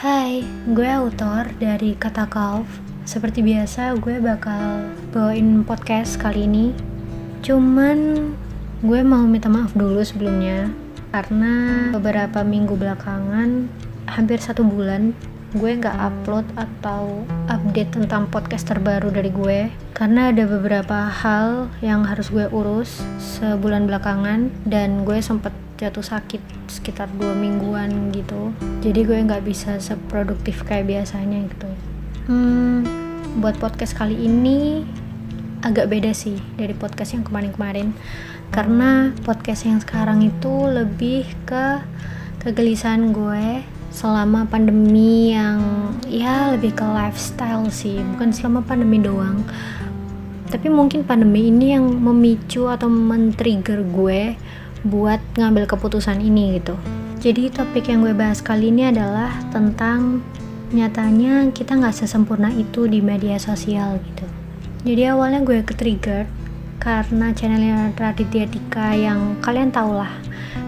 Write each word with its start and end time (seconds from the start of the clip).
Hai, 0.00 0.40
gue 0.64 0.88
autor 0.88 1.52
dari 1.60 1.92
Kata 1.92 2.24
Kalf. 2.24 2.64
Seperti 3.04 3.44
biasa, 3.44 4.00
gue 4.00 4.16
bakal 4.16 4.88
bawain 5.12 5.60
podcast 5.60 6.16
kali 6.16 6.48
ini. 6.48 6.72
Cuman 7.44 8.32
gue 8.80 9.00
mau 9.04 9.28
minta 9.28 9.52
maaf 9.52 9.76
dulu 9.76 10.00
sebelumnya 10.00 10.72
karena 11.12 11.92
beberapa 11.92 12.40
minggu 12.40 12.80
belakangan, 12.80 13.68
hampir 14.08 14.40
satu 14.40 14.64
bulan, 14.64 15.12
gue 15.52 15.68
nggak 15.68 16.00
upload 16.00 16.48
atau 16.56 17.20
update 17.52 17.92
tentang 17.92 18.24
podcast 18.32 18.72
terbaru 18.72 19.12
dari 19.12 19.28
gue 19.28 19.68
karena 19.92 20.32
ada 20.32 20.48
beberapa 20.48 21.12
hal 21.12 21.68
yang 21.84 22.08
harus 22.08 22.32
gue 22.32 22.48
urus 22.48 23.04
sebulan 23.36 23.84
belakangan 23.84 24.48
dan 24.64 25.04
gue 25.04 25.20
sempet 25.20 25.52
jatuh 25.76 26.04
sakit 26.04 26.40
sekitar 26.72 27.12
dua 27.20 27.36
mingguan 27.36 28.08
gitu 28.16 28.54
jadi 28.80 29.04
gue 29.04 29.18
nggak 29.28 29.44
bisa 29.44 29.76
seproduktif 29.76 30.64
kayak 30.64 30.88
biasanya 30.88 31.44
gitu. 31.52 31.68
Hmm, 32.32 32.88
buat 33.44 33.60
podcast 33.60 33.92
kali 33.92 34.16
ini 34.16 34.88
agak 35.60 35.92
beda 35.92 36.16
sih 36.16 36.40
dari 36.56 36.72
podcast 36.72 37.12
yang 37.12 37.24
kemarin-kemarin. 37.24 37.92
Karena 38.48 39.12
podcast 39.22 39.68
yang 39.68 39.78
sekarang 39.84 40.24
itu 40.24 40.52
lebih 40.64 41.28
ke 41.44 41.84
kegelisahan 42.40 43.12
gue 43.12 43.62
selama 43.92 44.48
pandemi 44.48 45.36
yang 45.36 45.60
ya 46.08 46.56
lebih 46.56 46.72
ke 46.72 46.82
lifestyle 46.82 47.68
sih. 47.68 48.00
Bukan 48.16 48.32
selama 48.32 48.64
pandemi 48.64 48.96
doang. 48.96 49.44
Tapi 50.48 50.72
mungkin 50.72 51.04
pandemi 51.04 51.52
ini 51.52 51.76
yang 51.76 51.84
memicu 51.84 52.66
atau 52.66 52.88
men-trigger 52.88 53.84
gue 53.86 54.34
buat 54.88 55.20
ngambil 55.36 55.68
keputusan 55.68 56.24
ini 56.24 56.56
gitu 56.58 56.99
jadi 57.20 57.52
topik 57.52 57.92
yang 57.92 58.00
gue 58.00 58.16
bahas 58.16 58.40
kali 58.40 58.72
ini 58.72 58.88
adalah 58.88 59.28
tentang 59.52 60.24
nyatanya 60.72 61.52
kita 61.52 61.76
nggak 61.76 61.92
sesempurna 61.92 62.48
itu 62.56 62.88
di 62.88 63.04
media 63.04 63.36
sosial 63.36 64.00
gitu. 64.00 64.24
Jadi 64.88 65.12
awalnya 65.12 65.44
gue 65.44 65.60
ke-trigger 65.60 66.24
karena 66.80 67.36
channelnya 67.36 67.92
Raditya 67.92 68.48
Dika 68.48 68.96
yang 68.96 69.36
kalian 69.44 69.68
tau 69.68 69.92
lah. 69.92 70.08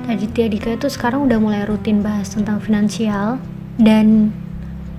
Raditya 0.05 0.53
Dika 0.53 0.77
itu 0.77 0.93
sekarang 0.93 1.25
udah 1.25 1.41
mulai 1.41 1.65
rutin 1.65 2.05
bahas 2.05 2.29
tentang 2.29 2.61
finansial 2.61 3.41
dan 3.81 4.29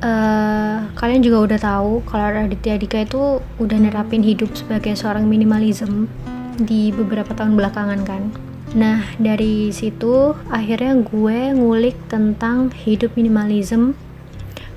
uh, 0.01 0.89
kalian 0.97 1.21
juga 1.21 1.53
udah 1.53 1.59
tahu 1.61 2.01
kalau 2.09 2.33
Raditya 2.33 2.81
Dika 2.81 3.05
itu 3.05 3.37
udah 3.61 3.77
nerapin 3.77 4.25
hidup 4.25 4.49
sebagai 4.57 4.97
seorang 4.97 5.29
minimalism 5.29 6.09
di 6.57 6.89
beberapa 6.89 7.29
tahun 7.37 7.53
belakangan 7.53 8.01
kan 8.01 8.33
nah 8.73 9.05
dari 9.21 9.69
situ 9.69 10.33
akhirnya 10.49 10.97
gue 11.05 11.53
ngulik 11.53 11.97
tentang 12.09 12.73
hidup 12.73 13.13
minimalism. 13.13 13.93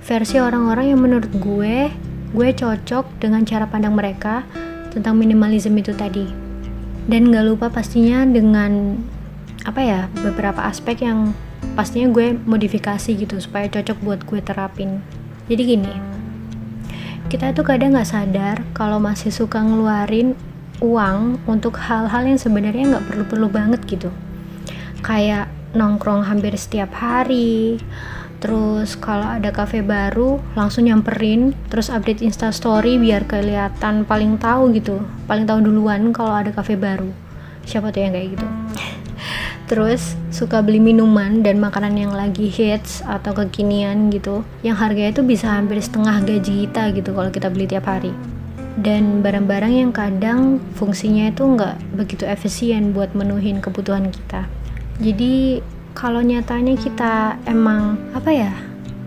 Versi 0.06 0.39
orang-orang 0.39 0.94
yang 0.94 1.00
menurut 1.02 1.33
gue 1.34 1.91
gue 2.30 2.48
cocok 2.52 3.19
dengan 3.19 3.42
cara 3.42 3.67
pandang 3.67 3.97
mereka 3.97 4.47
tentang 4.92 5.19
minimalism 5.19 5.74
itu 5.80 5.97
tadi. 5.97 6.28
Dan 7.06 7.30
gak 7.30 7.47
lupa 7.47 7.67
pastinya 7.70 8.27
dengan 8.27 9.00
apa 9.67 9.80
ya 9.83 10.00
beberapa 10.22 10.62
aspek 10.62 11.02
yang 11.02 11.34
pastinya 11.74 12.12
gue 12.14 12.39
modifikasi 12.39 13.11
gitu 13.17 13.41
supaya 13.42 13.67
cocok 13.67 13.98
buat 14.05 14.20
gue 14.22 14.41
terapin. 14.44 15.02
Jadi 15.48 15.62
gini 15.64 16.17
kita 17.27 17.50
tuh 17.50 17.67
kadang 17.67 17.98
nggak 17.98 18.06
sadar 18.06 18.62
kalau 18.70 19.02
masih 19.02 19.34
suka 19.34 19.58
ngeluarin 19.58 20.39
uang 20.81 21.45
untuk 21.49 21.81
hal-hal 21.81 22.23
yang 22.27 22.41
sebenarnya 22.41 22.97
nggak 22.97 23.07
perlu-perlu 23.09 23.49
banget 23.49 23.81
gitu. 23.89 24.11
Kayak 25.01 25.49
nongkrong 25.77 26.25
hampir 26.25 26.57
setiap 26.57 26.93
hari 26.97 27.81
terus 28.37 29.01
kalau 29.01 29.41
ada 29.41 29.49
cafe 29.49 29.81
baru 29.81 30.37
langsung 30.53 30.85
nyamperin 30.85 31.57
terus 31.73 31.89
update 31.89 32.21
insta 32.21 32.53
story 32.53 33.01
biar 33.01 33.25
kelihatan 33.25 34.05
paling 34.05 34.37
tahu 34.37 34.77
gitu 34.77 35.01
paling 35.25 35.49
tahu 35.49 35.65
duluan 35.65 36.13
kalau 36.13 36.37
ada 36.37 36.53
cafe 36.53 36.77
baru. 36.77 37.09
Siapa 37.67 37.91
tuh 37.91 38.01
yang 38.05 38.13
kayak 38.15 38.29
gitu? 38.39 38.47
Terus 39.67 40.15
suka 40.31 40.63
beli 40.63 40.79
minuman 40.79 41.42
dan 41.42 41.59
makanan 41.59 41.98
yang 41.98 42.15
lagi 42.15 42.47
hits 42.47 43.03
atau 43.03 43.35
kekinian 43.35 44.15
gitu 44.15 44.47
yang 44.63 44.79
harganya 44.79 45.11
itu 45.11 45.27
bisa 45.27 45.51
hampir 45.51 45.83
setengah 45.83 46.23
gaji 46.23 46.70
kita 46.70 46.95
gitu 46.95 47.11
kalau 47.11 47.35
kita 47.35 47.51
beli 47.51 47.67
tiap 47.67 47.91
hari 47.91 48.15
dan 48.77 49.25
barang-barang 49.25 49.73
yang 49.73 49.92
kadang 49.92 50.61
fungsinya 50.77 51.33
itu 51.33 51.42
nggak 51.45 51.97
begitu 51.97 52.25
efisien 52.29 52.92
buat 52.92 53.17
menuhin 53.17 53.64
kebutuhan 53.64 54.13
kita 54.13 54.45
jadi 55.01 55.64
kalau 55.97 56.20
nyatanya 56.20 56.77
kita 56.77 57.41
emang 57.48 57.97
apa 58.13 58.31
ya 58.33 58.53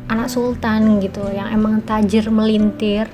anak 0.10 0.30
sultan 0.30 0.98
gitu 1.02 1.22
yang 1.30 1.54
emang 1.54 1.86
tajir 1.86 2.34
melintir 2.34 3.06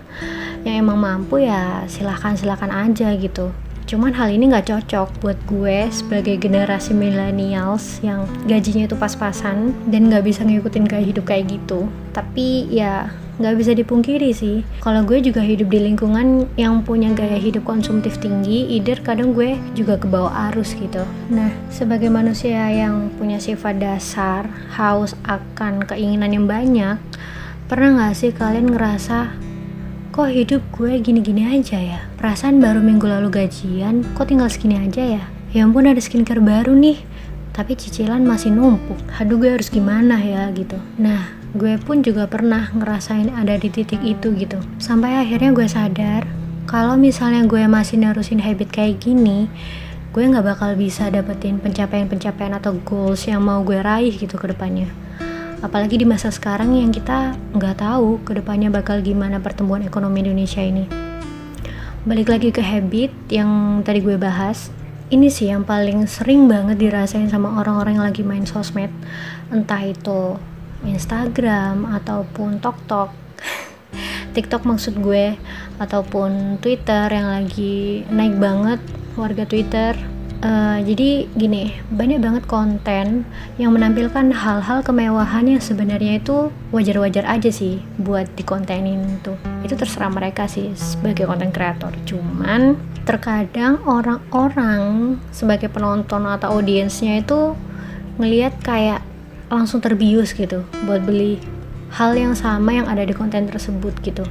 yang 0.64 0.88
emang 0.88 0.98
mampu 0.98 1.44
ya 1.44 1.84
silahkan 1.92 2.40
silahkan 2.40 2.72
aja 2.72 3.12
gitu 3.20 3.52
Cuman 3.86 4.18
hal 4.18 4.34
ini 4.34 4.50
nggak 4.50 4.66
cocok 4.66 5.22
buat 5.22 5.38
gue 5.46 5.86
sebagai 5.94 6.42
generasi 6.42 6.98
millennials 6.98 8.02
yang 8.02 8.26
gajinya 8.50 8.90
itu 8.90 8.98
pas-pasan 8.98 9.78
dan 9.94 10.10
nggak 10.10 10.26
bisa 10.26 10.42
ngikutin 10.42 10.90
gaya 10.90 11.06
hidup 11.06 11.30
kayak 11.30 11.54
gitu. 11.54 11.86
Tapi 12.10 12.66
ya 12.74 13.14
nggak 13.35 13.56
bisa 13.59 13.72
dipungkiri 13.75 14.31
sih. 14.31 14.63
Kalau 14.79 15.03
gue 15.03 15.19
juga 15.19 15.44
hidup 15.44 15.68
di 15.68 15.79
lingkungan 15.84 16.47
yang 16.56 16.84
punya 16.88 17.12
gaya 17.12 17.35
hidup 17.35 17.68
konsumtif 17.68 18.16
tinggi 18.23 18.63
either 18.79 19.00
kadang 19.03 19.35
gue 19.35 19.59
juga 19.75 20.00
ke 20.00 20.07
bawah 20.07 20.51
arus 20.51 20.72
gitu. 20.79 21.03
Nah 21.28 21.51
sebagai 21.68 22.07
manusia 22.07 22.72
yang 22.72 23.12
punya 23.19 23.40
sifat 23.44 23.79
dasar 23.79 24.47
haus 24.79 25.18
akan 25.28 25.84
keinginan 25.84 26.31
yang 26.31 26.46
banyak 26.47 26.96
pernah 27.68 27.90
nggak 27.97 28.13
sih 28.16 28.31
kalian 28.31 28.72
ngerasa 28.72 29.34
kok 30.16 30.31
hidup 30.31 30.63
gue 30.72 30.96
gini-gini 31.03 31.44
aja 31.59 31.75
ya? 31.75 32.00
Perasaan 32.16 32.63
baru 32.63 32.79
minggu 32.79 33.03
lalu 33.03 33.35
gajian 33.35 34.07
kok 34.16 34.31
tinggal 34.31 34.47
segini 34.47 34.79
aja 34.79 35.03
ya? 35.19 35.23
Ya 35.52 35.67
ampun 35.67 35.91
ada 35.91 36.00
skincare 36.00 36.40
baru 36.40 36.72
nih 36.72 37.03
tapi 37.52 37.75
cicilan 37.75 38.23
masih 38.23 38.52
numpuk. 38.52 39.00
Aduh 39.19 39.40
gue 39.40 39.52
harus 39.52 39.67
gimana 39.67 40.19
ya? 40.23 40.47
Gitu. 40.56 40.79
Nah 41.00 41.45
gue 41.56 41.80
pun 41.80 42.04
juga 42.04 42.28
pernah 42.28 42.68
ngerasain 42.76 43.32
ada 43.32 43.56
di 43.56 43.72
titik 43.72 44.04
itu 44.04 44.36
gitu. 44.36 44.60
Sampai 44.76 45.16
akhirnya 45.16 45.56
gue 45.56 45.68
sadar 45.72 46.28
kalau 46.68 47.00
misalnya 47.00 47.48
gue 47.48 47.64
masih 47.64 47.96
nerusin 47.96 48.44
habit 48.44 48.68
kayak 48.76 49.00
gini 49.00 49.48
gue 50.16 50.24
nggak 50.24 50.48
bakal 50.48 50.80
bisa 50.80 51.12
dapetin 51.12 51.60
pencapaian-pencapaian 51.60 52.56
atau 52.56 52.72
goals 52.88 53.28
yang 53.28 53.44
mau 53.44 53.60
gue 53.68 53.80
raih 53.80 54.16
gitu 54.16 54.40
ke 54.40 54.52
depannya. 54.52 54.88
Apalagi 55.60 56.00
di 56.00 56.08
masa 56.08 56.32
sekarang 56.32 56.72
yang 56.72 56.92
kita 56.92 57.36
nggak 57.52 57.84
tahu 57.84 58.24
ke 58.24 58.36
depannya 58.40 58.72
bakal 58.72 59.04
gimana 59.04 59.44
pertumbuhan 59.44 59.84
ekonomi 59.84 60.24
Indonesia 60.24 60.64
ini. 60.64 60.88
Balik 62.08 62.32
lagi 62.32 62.50
ke 62.56 62.64
habit 62.64 63.12
yang 63.28 63.84
tadi 63.84 64.00
gue 64.00 64.16
bahas 64.16 64.72
ini 65.12 65.28
sih 65.28 65.52
yang 65.52 65.68
paling 65.68 66.08
sering 66.08 66.48
banget 66.48 66.80
dirasain 66.80 67.28
sama 67.28 67.60
orang-orang 67.60 68.00
yang 68.00 68.08
lagi 68.08 68.24
main 68.24 68.48
sosmed. 68.48 68.92
Entah 69.52 69.84
itu 69.84 70.40
Instagram 70.85 71.90
ataupun 71.90 72.62
TokTok 72.62 73.09
TikTok 74.35 74.63
maksud 74.63 75.01
gue 75.01 75.35
ataupun 75.81 76.62
Twitter 76.63 77.12
yang 77.12 77.28
lagi 77.29 78.07
naik 78.07 78.38
banget 78.40 78.79
warga 79.19 79.44
Twitter 79.44 80.16
Uh, 80.46 80.78
jadi 80.85 81.25
gini, 81.34 81.73
banyak 81.90 82.22
banget 82.22 82.44
konten 82.46 83.25
yang 83.57 83.72
menampilkan 83.73 84.29
hal-hal 84.29 84.85
kemewahan 84.85 85.47
yang 85.47 85.57
sebenarnya 85.57 86.22
itu 86.22 86.53
wajar-wajar 86.69 87.25
aja 87.25 87.50
sih 87.50 87.81
buat 87.97 88.29
dikontenin 88.38 89.25
tuh. 89.25 89.40
Itu 89.66 89.73
terserah 89.73 90.13
mereka 90.13 90.46
sih 90.46 90.69
sebagai 90.78 91.25
konten 91.25 91.50
kreator. 91.50 91.97
Cuman 92.06 92.78
terkadang 93.09 93.81
orang-orang 93.90 95.17
sebagai 95.34 95.72
penonton 95.72 96.29
atau 96.29 96.62
audiensnya 96.62 97.25
itu 97.25 97.57
ngelihat 98.22 98.53
kayak 98.62 99.02
langsung 99.56 99.80
terbius 99.80 100.36
gitu 100.36 100.68
buat 100.84 101.02
beli 101.08 101.40
hal 101.96 102.14
yang 102.20 102.36
sama 102.36 102.76
yang 102.76 102.92
ada 102.92 103.08
di 103.08 103.16
konten 103.16 103.47
tersebut 103.47 103.96
gitu. 104.03 104.28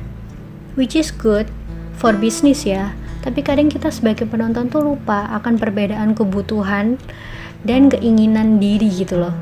Which 0.77 0.95
is 0.95 1.09
good 1.09 1.49
for 1.97 2.13
business 2.13 2.67
ya 2.69 2.93
tapi 3.25 3.41
kadang 3.41 3.73
kita 3.73 3.89
sebagai 3.89 4.29
penonton 4.29 4.69
tuh 4.69 4.85
lupa 4.85 5.33
akan 5.41 5.57
perbedaan 5.57 6.13
kebutuhan 6.13 7.01
dan 7.65 7.89
keinginan 7.89 8.61
diri 8.61 8.93
gitu 8.93 9.17
loh 9.17 9.33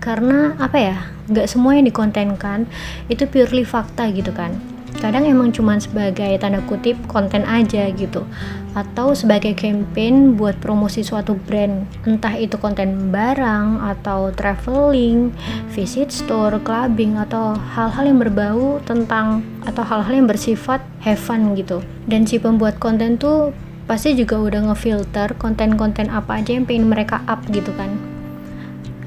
karena 0.00 0.56
apa 0.56 0.78
ya 0.80 0.96
nggak 1.28 1.44
semua 1.44 1.76
yang 1.76 1.84
dikontenkan 1.84 2.64
itu 3.12 3.28
purely 3.28 3.68
fakta 3.68 4.08
gitu 4.08 4.32
kan 4.32 4.56
kadang 4.98 5.26
emang 5.26 5.50
cuma 5.50 5.76
sebagai 5.76 6.38
tanda 6.38 6.62
kutip 6.64 6.94
konten 7.10 7.42
aja 7.44 7.90
gitu. 7.90 8.22
Atau 8.74 9.14
sebagai 9.14 9.54
campaign 9.54 10.34
buat 10.34 10.58
promosi 10.58 11.06
suatu 11.06 11.38
brand. 11.38 11.86
Entah 12.06 12.34
itu 12.34 12.58
konten 12.58 13.14
barang 13.14 13.82
atau 13.82 14.34
traveling 14.34 15.30
visit 15.70 16.10
store 16.10 16.58
clubbing 16.62 17.14
atau 17.18 17.54
hal-hal 17.74 18.10
yang 18.10 18.18
berbau 18.18 18.82
tentang 18.82 19.46
atau 19.62 19.86
hal-hal 19.86 20.24
yang 20.24 20.28
bersifat 20.30 20.82
have 21.02 21.22
fun 21.22 21.54
gitu. 21.54 21.82
Dan 22.10 22.26
si 22.26 22.42
pembuat 22.42 22.82
konten 22.82 23.18
tuh 23.18 23.54
pasti 23.86 24.16
juga 24.16 24.40
udah 24.40 24.72
ngefilter 24.72 25.38
konten-konten 25.38 26.10
apa 26.10 26.42
aja 26.42 26.56
yang 26.56 26.66
pengen 26.66 26.90
mereka 26.90 27.22
up 27.30 27.42
gitu 27.50 27.70
kan. 27.78 27.94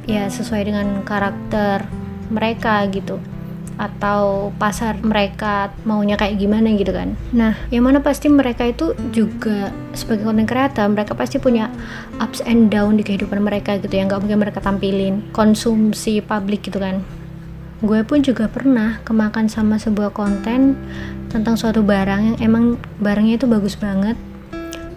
Ya 0.08 0.32
sesuai 0.32 0.72
dengan 0.72 1.04
karakter 1.04 1.84
mereka 2.32 2.84
gitu 2.88 3.20
atau 3.78 4.50
pasar 4.58 4.98
mereka 5.06 5.70
maunya 5.86 6.18
kayak 6.18 6.42
gimana 6.42 6.74
gitu 6.74 6.92
kan. 6.94 7.14
Nah 7.34 7.54
yang 7.70 7.86
mana 7.86 8.02
pasti 8.02 8.28
mereka 8.28 8.66
itu 8.66 8.98
juga 9.14 9.70
sebagai 9.94 10.26
content 10.26 10.50
creator 10.50 10.86
mereka 10.90 11.14
pasti 11.14 11.38
punya 11.38 11.70
ups 12.18 12.42
and 12.44 12.74
down 12.74 12.98
di 12.98 13.06
kehidupan 13.06 13.42
mereka 13.42 13.78
gitu 13.78 13.94
yang 13.94 14.10
nggak 14.10 14.22
mungkin 14.26 14.42
mereka 14.42 14.60
tampilin 14.60 15.22
konsumsi 15.32 16.20
publik 16.20 16.66
gitu 16.66 16.82
kan. 16.82 17.06
Gue 17.78 18.02
pun 18.02 18.26
juga 18.26 18.50
pernah 18.50 18.98
kemakan 19.06 19.46
sama 19.46 19.78
sebuah 19.78 20.10
konten 20.10 20.74
tentang 21.30 21.54
suatu 21.54 21.86
barang 21.86 22.34
yang 22.34 22.38
emang 22.42 22.82
barangnya 22.98 23.38
itu 23.38 23.46
bagus 23.46 23.78
banget 23.78 24.18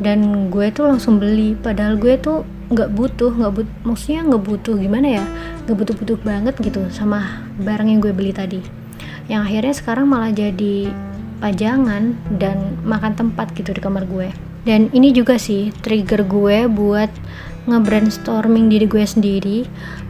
dan 0.01 0.49
gue 0.49 0.73
tuh 0.73 0.89
langsung 0.89 1.21
beli 1.21 1.53
padahal 1.61 2.01
gue 2.01 2.17
tuh 2.17 2.41
nggak 2.71 2.91
butuh 2.95 3.35
nggak 3.35 3.53
but 3.53 3.69
maksudnya 3.83 4.23
nggak 4.31 4.45
butuh 4.47 4.75
gimana 4.79 5.21
ya 5.21 5.25
nggak 5.71 5.87
butuh 5.87 5.97
butuh 6.03 6.19
banget 6.27 6.59
gitu 6.59 6.83
sama 6.91 7.47
barang 7.63 7.87
yang 7.87 8.03
gue 8.03 8.11
beli 8.11 8.35
tadi. 8.35 8.59
Yang 9.31 9.41
akhirnya 9.47 9.75
sekarang 9.79 10.07
malah 10.11 10.35
jadi 10.35 10.91
pajangan 11.39 12.19
dan 12.43 12.75
makan 12.83 13.15
tempat 13.15 13.55
gitu 13.55 13.71
di 13.71 13.79
kamar 13.79 14.03
gue. 14.11 14.35
Dan 14.67 14.91
ini 14.91 15.15
juga 15.15 15.39
sih 15.39 15.71
trigger 15.71 16.27
gue 16.27 16.67
buat 16.67 17.07
nge-brainstorming 17.71 18.67
diri 18.67 18.91
gue 18.91 19.07
sendiri. 19.07 19.59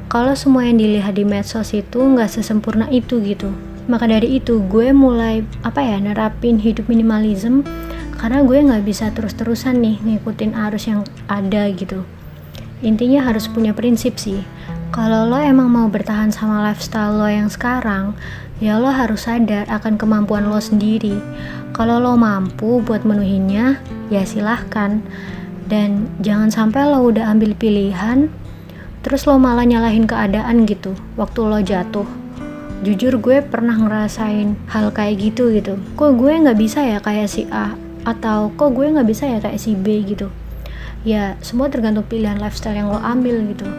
Kalau 0.09 0.33
semua 0.33 0.65
yang 0.65 0.81
dilihat 0.81 1.21
di 1.21 1.29
medsos 1.29 1.77
itu 1.77 2.01
nggak 2.01 2.41
sesempurna 2.41 2.89
itu 2.89 3.21
gitu. 3.21 3.53
Maka 3.85 4.09
dari 4.09 4.41
itu 4.41 4.65
gue 4.65 4.97
mulai 4.97 5.45
apa 5.61 5.85
ya 5.85 6.01
nerapin 6.01 6.57
hidup 6.57 6.89
minimalism. 6.89 7.69
Karena 8.17 8.41
gue 8.41 8.65
nggak 8.65 8.89
bisa 8.89 9.13
terus-terusan 9.13 9.77
nih 9.77 10.01
ngikutin 10.09 10.57
arus 10.57 10.89
yang 10.89 11.05
ada 11.29 11.69
gitu. 11.69 12.01
Intinya 12.81 13.29
harus 13.29 13.45
punya 13.45 13.77
prinsip 13.77 14.17
sih 14.17 14.41
kalau 14.91 15.23
lo 15.23 15.39
emang 15.39 15.71
mau 15.71 15.87
bertahan 15.87 16.35
sama 16.35 16.67
lifestyle 16.67 17.15
lo 17.15 17.31
yang 17.31 17.47
sekarang 17.47 18.19
ya 18.59 18.75
lo 18.75 18.91
harus 18.91 19.31
sadar 19.31 19.71
akan 19.71 19.95
kemampuan 19.95 20.51
lo 20.51 20.59
sendiri. 20.59 21.15
Kalau 21.71 22.03
lo 22.03 22.19
mampu 22.19 22.83
buat 22.83 23.07
menuhinya 23.07 23.79
ya 24.11 24.27
silahkan. 24.27 24.99
Dan 25.71 26.11
jangan 26.19 26.51
sampai 26.51 26.91
lo 26.91 27.07
udah 27.07 27.31
ambil 27.31 27.55
pilihan 27.55 28.27
terus 29.07 29.31
lo 29.31 29.39
malah 29.39 29.63
nyalahin 29.63 30.11
keadaan 30.11 30.67
gitu 30.67 30.99
waktu 31.15 31.39
lo 31.47 31.63
jatuh. 31.63 32.11
Jujur 32.83 33.23
gue 33.23 33.47
pernah 33.47 33.79
ngerasain 33.79 34.59
hal 34.75 34.91
kayak 34.91 35.23
gitu 35.23 35.55
gitu. 35.55 35.79
Kok 35.95 36.19
gue 36.19 36.35
nggak 36.35 36.59
bisa 36.59 36.83
ya 36.83 36.99
kayak 36.99 37.31
si 37.31 37.47
A 37.55 37.79
atau 38.03 38.51
kok 38.59 38.75
gue 38.75 38.91
nggak 38.91 39.07
bisa 39.07 39.31
ya 39.31 39.39
kayak 39.39 39.63
si 39.63 39.79
B 39.79 40.03
gitu? 40.03 40.35
Ya 41.07 41.39
semua 41.47 41.71
tergantung 41.71 42.11
pilihan 42.11 42.43
lifestyle 42.43 42.75
yang 42.75 42.91
lo 42.91 42.99
ambil 42.99 43.39
gitu 43.55 43.71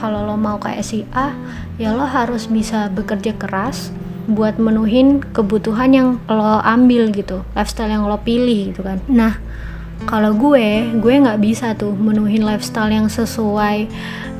kalau 0.00 0.24
lo 0.24 0.40
mau 0.40 0.56
kayak 0.56 0.80
si 0.80 1.04
A 1.12 1.36
ya 1.76 1.92
lo 1.92 2.08
harus 2.08 2.48
bisa 2.48 2.88
bekerja 2.88 3.36
keras 3.36 3.92
buat 4.24 4.56
menuhin 4.56 5.20
kebutuhan 5.20 5.92
yang 5.92 6.08
lo 6.26 6.64
ambil 6.64 7.12
gitu 7.12 7.44
lifestyle 7.52 7.92
yang 7.92 8.08
lo 8.08 8.16
pilih 8.24 8.72
gitu 8.72 8.80
kan. 8.80 8.98
Nah 9.06 9.36
kalau 10.08 10.32
gue 10.32 10.96
gue 10.96 11.14
nggak 11.20 11.40
bisa 11.44 11.76
tuh 11.76 11.92
menuhin 11.92 12.40
lifestyle 12.40 12.88
yang 12.88 13.12
sesuai 13.12 13.84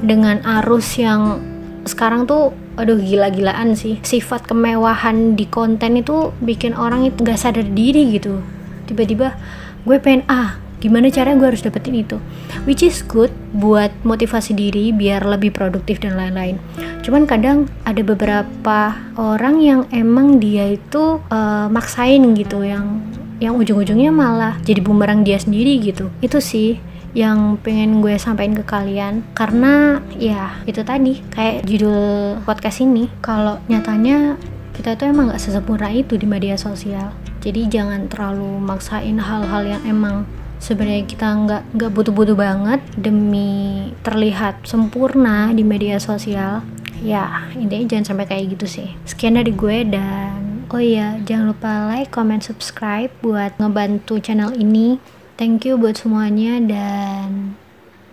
dengan 0.00 0.40
arus 0.60 0.96
yang 0.96 1.36
sekarang 1.84 2.24
tuh 2.24 2.56
aduh 2.80 2.96
gila-gilaan 2.96 3.76
sih. 3.76 4.00
Sifat 4.00 4.48
kemewahan 4.48 5.36
di 5.36 5.44
konten 5.44 6.00
itu 6.00 6.32
bikin 6.40 6.72
orang 6.72 7.04
itu 7.04 7.20
gak 7.20 7.36
sadar 7.36 7.68
diri 7.68 8.16
gitu. 8.16 8.40
Tiba-tiba 8.88 9.36
gue 9.84 9.96
pengen 10.00 10.24
ah 10.32 10.56
gimana 10.80 11.12
caranya 11.12 11.38
gue 11.38 11.48
harus 11.54 11.62
dapetin 11.62 11.94
itu? 12.00 12.16
Which 12.64 12.82
is 12.82 13.04
good 13.04 13.30
buat 13.52 13.92
motivasi 14.02 14.56
diri 14.56 14.90
biar 14.90 15.22
lebih 15.22 15.52
produktif 15.52 16.00
dan 16.00 16.16
lain-lain. 16.16 16.56
Cuman 17.04 17.28
kadang 17.28 17.68
ada 17.84 18.00
beberapa 18.00 18.96
orang 19.20 19.60
yang 19.60 19.80
emang 19.92 20.40
dia 20.40 20.72
itu 20.72 21.20
uh, 21.28 21.68
maksain 21.68 22.24
gitu 22.34 22.64
yang 22.64 23.04
yang 23.40 23.56
ujung-ujungnya 23.56 24.12
malah 24.12 24.60
jadi 24.64 24.80
bumerang 24.84 25.24
dia 25.24 25.40
sendiri 25.40 25.80
gitu. 25.80 26.12
Itu 26.20 26.40
sih 26.44 26.80
yang 27.16 27.58
pengen 27.58 28.04
gue 28.04 28.14
sampaikan 28.20 28.54
ke 28.56 28.64
kalian. 28.64 29.24
Karena 29.36 29.98
ya 30.16 30.60
itu 30.68 30.80
tadi 30.84 31.20
kayak 31.32 31.66
judul 31.66 32.40
podcast 32.44 32.84
ini 32.84 33.08
kalau 33.24 33.58
nyatanya 33.66 34.36
kita 34.76 34.96
itu 34.96 35.04
emang 35.12 35.28
gak 35.28 35.42
sesempurna 35.42 35.92
itu 35.92 36.16
di 36.16 36.24
media 36.24 36.56
sosial. 36.56 37.12
Jadi 37.40 37.68
jangan 37.68 38.08
terlalu 38.08 38.60
maksain 38.60 39.16
hal-hal 39.16 39.62
yang 39.64 39.82
emang 39.88 40.28
sebenarnya 40.60 41.08
kita 41.08 41.26
nggak 41.26 41.62
nggak 41.74 41.90
butuh-butuh 41.90 42.36
banget 42.36 42.80
demi 42.94 43.90
terlihat 44.04 44.62
sempurna 44.68 45.50
di 45.50 45.64
media 45.64 45.96
sosial. 45.96 46.62
Ya 47.00 47.48
intinya 47.56 47.96
jangan 47.96 48.06
sampai 48.14 48.26
kayak 48.28 48.54
gitu 48.54 48.66
sih. 48.68 48.88
Sekian 49.08 49.40
dari 49.40 49.50
gue 49.56 49.88
dan 49.88 50.68
oh 50.68 50.78
iya 50.78 51.18
jangan 51.24 51.56
lupa 51.56 51.72
like 51.90 52.12
comment 52.12 52.44
subscribe 52.44 53.10
buat 53.24 53.56
ngebantu 53.56 54.20
channel 54.20 54.52
ini. 54.54 55.00
Thank 55.40 55.64
you 55.64 55.80
buat 55.80 55.96
semuanya 55.96 56.60
dan 56.60 57.56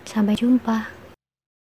sampai 0.07 0.39
jumpa 0.39 0.96